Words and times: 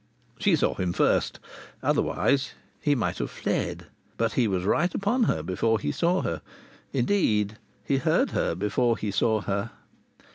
She 0.39 0.55
saw 0.55 0.73
him 0.73 0.93
first. 0.93 1.39
Otherwise 1.83 2.53
he 2.81 2.95
might 2.95 3.19
have 3.19 3.29
fled. 3.29 3.85
But 4.17 4.33
he 4.33 4.47
was 4.47 4.63
right 4.63 4.91
upon 4.95 5.25
her 5.25 5.43
before 5.43 5.79
he 5.79 5.91
saw 5.91 6.23
her. 6.23 6.41
Indeed, 6.91 7.59
he 7.83 7.97
heard 7.99 8.31
her 8.31 8.55
before 8.55 8.97
he 8.97 9.11
saw 9.11 9.41
her. 9.41 9.69